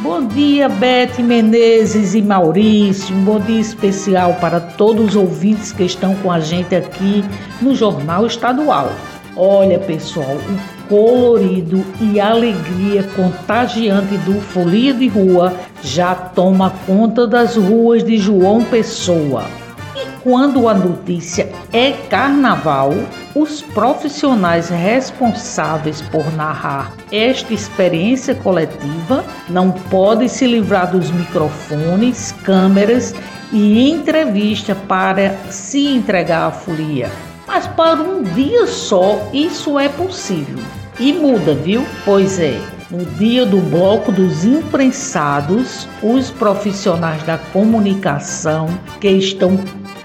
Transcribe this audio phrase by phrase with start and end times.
[0.00, 3.16] Bom dia, Bete Menezes e Maurício.
[3.16, 7.24] Um bom dia especial para todos os ouvintes que estão com a gente aqui
[7.60, 8.92] no Jornal Estadual.
[9.34, 15.52] Olha, pessoal, o colorido e alegria contagiante do Folia de Rua
[15.82, 19.46] já toma conta das ruas de João Pessoa.
[20.22, 22.92] Quando a notícia é carnaval,
[23.34, 33.14] os profissionais responsáveis por narrar esta experiência coletiva não podem se livrar dos microfones, câmeras
[33.52, 37.10] e entrevista para se entregar à folia.
[37.46, 40.58] Mas para um dia só isso é possível.
[40.98, 41.86] E muda, viu?
[42.04, 42.60] Pois é.
[42.90, 48.66] No dia do bloco dos imprensados, os profissionais da comunicação
[48.98, 49.58] que estão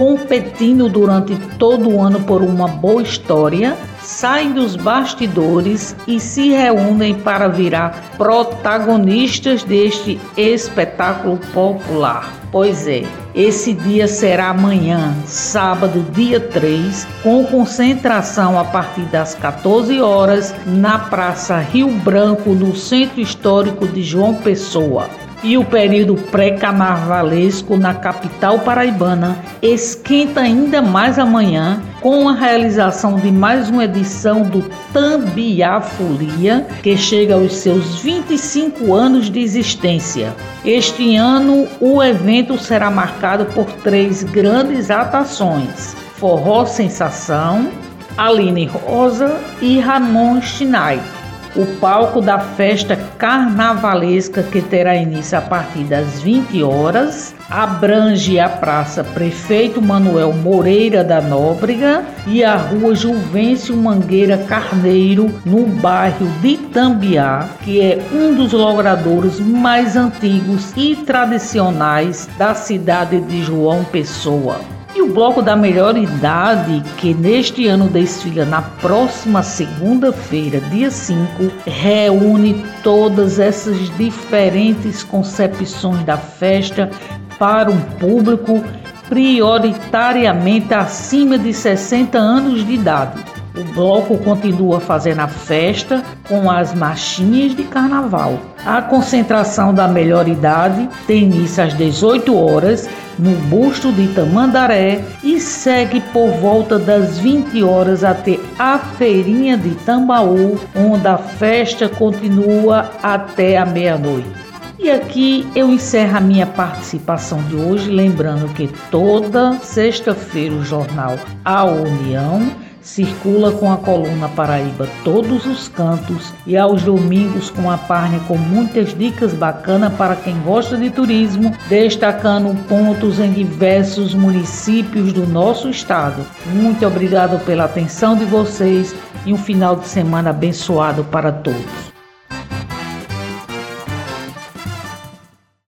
[0.00, 7.14] competindo durante todo o ano por uma boa história, saem dos bastidores e se reúnem
[7.14, 12.32] para virar protagonistas deste espetáculo popular.
[12.50, 20.00] Pois é, esse dia será amanhã, sábado, dia 3, com concentração a partir das 14
[20.00, 25.10] horas na Praça Rio Branco, no Centro Histórico de João Pessoa
[25.42, 33.30] e o período pré-carnavalesco na capital paraibana esquenta ainda mais amanhã com a realização de
[33.30, 40.34] mais uma edição do Tambiá Folia, que chega aos seus 25 anos de existência.
[40.64, 47.70] Este ano, o evento será marcado por três grandes atrações: Forró Sensação,
[48.16, 51.19] Aline Rosa e Ramon Schneider.
[51.56, 58.48] O palco da festa carnavalesca, que terá início a partir das 20 horas, abrange a
[58.48, 66.56] Praça Prefeito Manuel Moreira da Nóbrega e a Rua Juvencio Mangueira Carneiro, no bairro de
[66.56, 74.60] Tambiá, que é um dos logradouros mais antigos e tradicionais da cidade de João Pessoa.
[74.94, 81.52] E o bloco da melhor idade, que neste ano desfila na próxima segunda-feira, dia 5,
[81.64, 86.90] reúne todas essas diferentes concepções da festa
[87.38, 88.64] para um público
[89.08, 93.24] prioritariamente acima de 60 anos de idade.
[93.56, 98.38] O bloco continua fazendo a festa com as marchinhas de carnaval.
[98.64, 102.88] A concentração da melhor idade tem início às 18 horas
[103.20, 109.74] no busto de Tamandaré e segue por volta das 20 horas até a feirinha de
[109.84, 114.49] Tambaú, onde a festa continua até a meia-noite.
[114.82, 121.18] E aqui eu encerro a minha participação de hoje, lembrando que toda sexta-feira o jornal
[121.44, 127.76] A União circula com a coluna Paraíba todos os cantos e aos domingos com a
[127.76, 135.12] página com muitas dicas bacanas para quem gosta de turismo, destacando pontos em diversos municípios
[135.12, 136.24] do nosso estado.
[136.54, 138.94] Muito obrigado pela atenção de vocês
[139.26, 141.89] e um final de semana abençoado para todos.